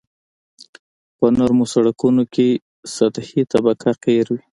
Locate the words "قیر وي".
4.03-4.41